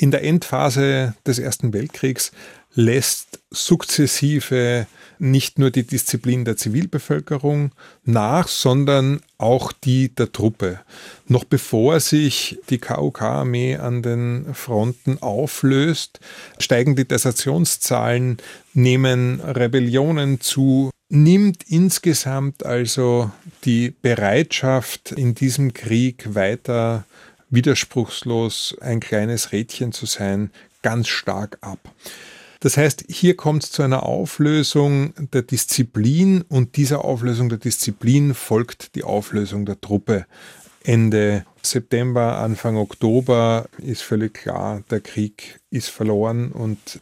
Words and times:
In 0.00 0.10
der 0.10 0.24
Endphase 0.24 1.12
des 1.26 1.38
Ersten 1.38 1.74
Weltkriegs 1.74 2.32
lässt 2.72 3.38
sukzessive 3.50 4.86
nicht 5.18 5.58
nur 5.58 5.70
die 5.70 5.86
Disziplin 5.86 6.46
der 6.46 6.56
Zivilbevölkerung 6.56 7.72
nach, 8.04 8.48
sondern 8.48 9.20
auch 9.36 9.72
die 9.72 10.08
der 10.14 10.32
Truppe. 10.32 10.80
Noch 11.26 11.44
bevor 11.44 12.00
sich 12.00 12.58
die 12.70 12.78
KUK-Armee 12.78 13.76
an 13.76 14.00
den 14.00 14.54
Fronten 14.54 15.18
auflöst, 15.20 16.18
steigen 16.58 16.96
die 16.96 17.06
Desertionszahlen, 17.06 18.38
nehmen 18.72 19.42
Rebellionen 19.42 20.40
zu, 20.40 20.88
nimmt 21.10 21.64
insgesamt 21.68 22.64
also 22.64 23.30
die 23.64 23.90
Bereitschaft, 23.90 25.12
in 25.12 25.34
diesem 25.34 25.74
Krieg 25.74 26.34
weiter 26.34 27.04
widerspruchslos 27.50 28.76
ein 28.80 29.00
kleines 29.00 29.52
Rädchen 29.52 29.92
zu 29.92 30.06
sein, 30.06 30.50
ganz 30.82 31.08
stark 31.08 31.58
ab. 31.60 31.78
Das 32.60 32.76
heißt, 32.76 33.04
hier 33.08 33.36
kommt 33.36 33.64
es 33.64 33.72
zu 33.72 33.82
einer 33.82 34.02
Auflösung 34.02 35.14
der 35.32 35.42
Disziplin 35.42 36.42
und 36.42 36.76
dieser 36.76 37.04
Auflösung 37.04 37.48
der 37.48 37.58
Disziplin 37.58 38.34
folgt 38.34 38.94
die 38.94 39.04
Auflösung 39.04 39.64
der 39.64 39.80
Truppe. 39.80 40.26
Ende 40.84 41.44
September, 41.62 42.38
Anfang 42.38 42.76
Oktober 42.76 43.66
ist 43.78 44.02
völlig 44.02 44.34
klar, 44.34 44.82
der 44.90 45.00
Krieg 45.00 45.60
ist 45.70 45.88
verloren 45.88 46.52
und 46.52 47.00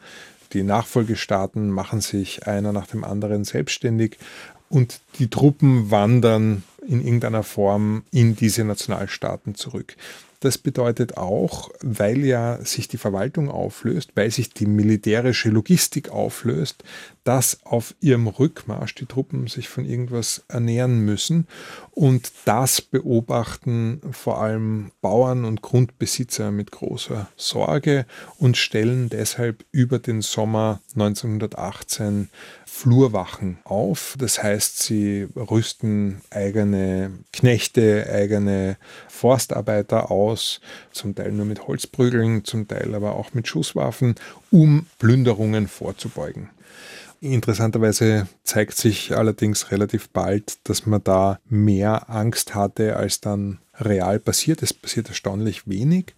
die 0.52 0.62
Nachfolgestaaten 0.62 1.70
machen 1.70 2.00
sich 2.00 2.46
einer 2.46 2.72
nach 2.72 2.86
dem 2.86 3.04
anderen 3.04 3.44
selbstständig 3.44 4.16
und 4.68 5.00
die 5.18 5.28
Truppen 5.28 5.90
wandern 5.90 6.62
in 6.86 7.00
irgendeiner 7.00 7.42
Form 7.42 8.04
in 8.10 8.36
diese 8.36 8.64
Nationalstaaten 8.64 9.54
zurück. 9.54 9.96
Das 10.40 10.56
bedeutet 10.56 11.16
auch, 11.16 11.70
weil 11.80 12.24
ja 12.24 12.64
sich 12.64 12.86
die 12.86 12.96
Verwaltung 12.96 13.50
auflöst, 13.50 14.12
weil 14.14 14.30
sich 14.30 14.50
die 14.50 14.66
militärische 14.66 15.48
Logistik 15.48 16.10
auflöst, 16.10 16.84
dass 17.24 17.58
auf 17.64 17.94
ihrem 18.00 18.28
Rückmarsch 18.28 18.94
die 18.94 19.06
Truppen 19.06 19.48
sich 19.48 19.68
von 19.68 19.84
irgendwas 19.84 20.44
ernähren 20.46 21.00
müssen. 21.00 21.48
Und 21.90 22.30
das 22.44 22.80
beobachten 22.80 24.00
vor 24.12 24.40
allem 24.40 24.92
Bauern 25.00 25.44
und 25.44 25.60
Grundbesitzer 25.60 26.52
mit 26.52 26.70
großer 26.70 27.28
Sorge 27.36 28.06
und 28.38 28.56
stellen 28.56 29.08
deshalb 29.08 29.64
über 29.72 29.98
den 29.98 30.22
Sommer 30.22 30.80
1918 30.94 32.28
Flurwachen 32.64 33.58
auf. 33.64 34.14
Das 34.18 34.40
heißt, 34.40 34.78
sie 34.78 35.26
rüsten 35.34 36.20
eigene 36.30 36.77
Knechte, 37.32 38.06
eigene 38.12 38.76
Forstarbeiter 39.08 40.10
aus, 40.10 40.60
zum 40.92 41.14
Teil 41.14 41.32
nur 41.32 41.46
mit 41.46 41.66
Holzprügeln, 41.66 42.44
zum 42.44 42.68
Teil 42.68 42.94
aber 42.94 43.16
auch 43.16 43.34
mit 43.34 43.48
Schusswaffen, 43.48 44.14
um 44.50 44.86
Plünderungen 44.98 45.68
vorzubeugen. 45.68 46.50
Interessanterweise 47.20 48.28
zeigt 48.44 48.76
sich 48.76 49.16
allerdings 49.16 49.72
relativ 49.72 50.08
bald, 50.10 50.58
dass 50.64 50.86
man 50.86 51.02
da 51.02 51.40
mehr 51.48 52.08
Angst 52.08 52.54
hatte, 52.54 52.96
als 52.96 53.20
dann 53.20 53.58
real 53.80 54.20
passiert. 54.20 54.62
Es 54.62 54.72
passiert 54.72 55.08
erstaunlich 55.08 55.66
wenig. 55.66 56.14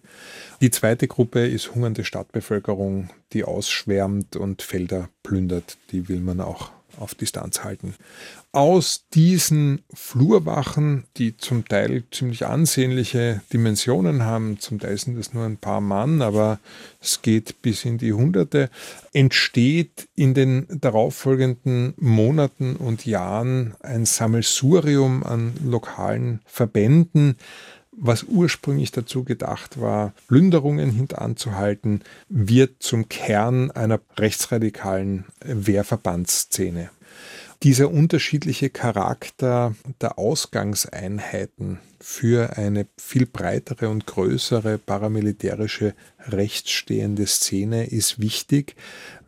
Die 0.61 0.69
zweite 0.69 1.07
Gruppe 1.07 1.47
ist 1.47 1.73
hungernde 1.73 2.03
Stadtbevölkerung, 2.03 3.09
die 3.33 3.43
ausschwärmt 3.43 4.35
und 4.35 4.61
Felder 4.61 5.09
plündert. 5.23 5.77
Die 5.91 6.07
will 6.07 6.19
man 6.19 6.39
auch 6.39 6.71
auf 6.99 7.15
Distanz 7.15 7.63
halten. 7.63 7.95
Aus 8.53 9.05
diesen 9.13 9.81
Flurwachen, 9.93 11.05
die 11.17 11.37
zum 11.37 11.65
Teil 11.65 12.03
ziemlich 12.11 12.45
ansehnliche 12.45 13.41
Dimensionen 13.53 14.23
haben, 14.23 14.59
zum 14.59 14.79
Teil 14.79 14.97
sind 14.97 15.17
es 15.17 15.33
nur 15.33 15.45
ein 15.45 15.57
paar 15.57 15.79
Mann, 15.79 16.21
aber 16.21 16.59
es 16.99 17.21
geht 17.21 17.61
bis 17.61 17.85
in 17.85 17.97
die 17.97 18.13
Hunderte, 18.13 18.69
entsteht 19.13 20.09
in 20.15 20.33
den 20.33 20.67
darauffolgenden 20.69 21.93
Monaten 21.97 22.75
und 22.75 23.05
Jahren 23.05 23.75
ein 23.79 24.05
Sammelsurium 24.05 25.23
an 25.23 25.53
lokalen 25.63 26.41
Verbänden, 26.45 27.37
was 27.91 28.23
ursprünglich 28.23 28.91
dazu 28.91 29.23
gedacht 29.23 29.79
war, 29.79 30.13
Plünderungen 30.27 30.91
hintanzuhalten, 30.91 32.03
wird 32.29 32.81
zum 32.81 33.09
Kern 33.09 33.71
einer 33.71 33.99
rechtsradikalen 34.17 35.25
Wehrverbandsszene. 35.43 36.89
Dieser 37.63 37.91
unterschiedliche 37.91 38.71
Charakter 38.71 39.75
der 40.01 40.17
Ausgangseinheiten 40.17 41.77
für 41.99 42.57
eine 42.57 42.87
viel 42.97 43.27
breitere 43.27 43.87
und 43.87 44.07
größere 44.07 44.79
paramilitärische 44.79 45.93
rechtsstehende 46.27 47.27
Szene 47.27 47.85
ist 47.85 48.19
wichtig, 48.19 48.75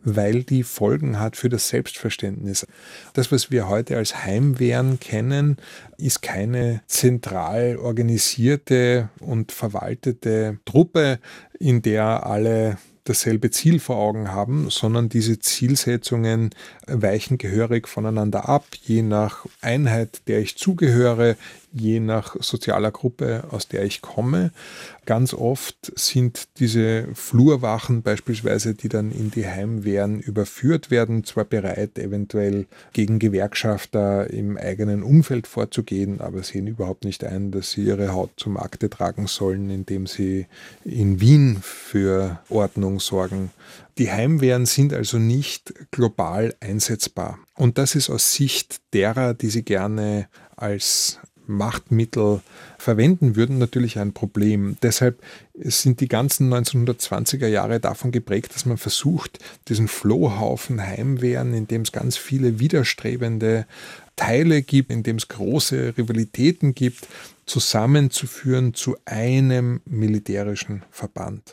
weil 0.02 0.42
die 0.42 0.64
Folgen 0.64 1.20
hat 1.20 1.36
für 1.36 1.48
das 1.48 1.68
Selbstverständnis. 1.68 2.66
Das, 3.12 3.30
was 3.30 3.52
wir 3.52 3.68
heute 3.68 3.96
als 3.96 4.24
Heimwehren 4.24 4.98
kennen, 4.98 5.58
ist 5.96 6.20
keine 6.20 6.82
zentral 6.88 7.76
organisierte 7.76 9.10
und 9.20 9.52
verwaltete 9.52 10.58
Truppe, 10.64 11.20
in 11.60 11.82
der 11.82 12.26
alle 12.26 12.78
dasselbe 13.04 13.50
Ziel 13.50 13.80
vor 13.80 13.96
Augen 13.96 14.32
haben, 14.32 14.70
sondern 14.70 15.08
diese 15.08 15.38
Zielsetzungen 15.38 16.50
weichen 16.86 17.38
gehörig 17.38 17.86
voneinander 17.86 18.48
ab, 18.48 18.64
je 18.82 19.02
nach 19.02 19.46
Einheit, 19.60 20.22
der 20.26 20.40
ich 20.40 20.56
zugehöre, 20.56 21.36
je 21.74 22.00
nach 22.00 22.36
sozialer 22.40 22.92
Gruppe, 22.92 23.44
aus 23.50 23.68
der 23.68 23.84
ich 23.84 24.00
komme. 24.00 24.52
Ganz 25.06 25.34
oft 25.34 25.92
sind 25.96 26.48
diese 26.58 27.08
Flurwachen 27.14 28.02
beispielsweise, 28.02 28.74
die 28.74 28.88
dann 28.88 29.10
in 29.10 29.30
die 29.30 29.46
Heimwehren 29.46 30.20
überführt 30.20 30.90
werden, 30.90 31.24
zwar 31.24 31.44
bereit, 31.44 31.98
eventuell 31.98 32.66
gegen 32.92 33.18
Gewerkschafter 33.18 34.30
im 34.30 34.56
eigenen 34.56 35.02
Umfeld 35.02 35.46
vorzugehen, 35.46 36.20
aber 36.20 36.42
sehen 36.42 36.68
überhaupt 36.68 37.04
nicht 37.04 37.24
ein, 37.24 37.50
dass 37.50 37.72
sie 37.72 37.82
ihre 37.82 38.12
Haut 38.12 38.30
zum 38.36 38.56
Akte 38.56 38.88
tragen 38.88 39.26
sollen, 39.26 39.68
indem 39.68 40.06
sie 40.06 40.46
in 40.84 41.20
Wien 41.20 41.58
für 41.60 42.38
Ordnung 42.48 43.00
sorgen. 43.00 43.50
Die 43.98 44.10
Heimwehren 44.10 44.66
sind 44.66 44.92
also 44.92 45.18
nicht 45.18 45.74
global 45.90 46.54
einsetzbar. 46.60 47.38
Und 47.54 47.78
das 47.78 47.94
ist 47.94 48.10
aus 48.10 48.32
Sicht 48.32 48.80
derer, 48.92 49.34
die 49.34 49.50
sie 49.50 49.64
gerne 49.64 50.28
als 50.56 51.18
Machtmittel 51.46 52.40
verwenden 52.78 53.36
würden, 53.36 53.58
natürlich 53.58 53.98
ein 53.98 54.12
Problem. 54.12 54.76
Deshalb 54.82 55.22
sind 55.54 56.00
die 56.00 56.08
ganzen 56.08 56.52
1920er 56.52 57.46
Jahre 57.46 57.80
davon 57.80 58.12
geprägt, 58.12 58.54
dass 58.54 58.66
man 58.66 58.76
versucht, 58.76 59.38
diesen 59.68 59.88
Flohhaufen 59.88 60.80
Heimwehren, 60.80 61.54
in 61.54 61.66
dem 61.66 61.82
es 61.82 61.92
ganz 61.92 62.16
viele 62.16 62.58
widerstrebende 62.58 63.66
Teile 64.16 64.62
gibt, 64.62 64.90
in 64.90 65.02
dem 65.02 65.16
es 65.16 65.28
große 65.28 65.94
Rivalitäten 65.98 66.74
gibt, 66.74 67.06
zusammenzuführen 67.46 68.74
zu 68.74 68.96
einem 69.04 69.80
militärischen 69.84 70.82
Verband. 70.90 71.52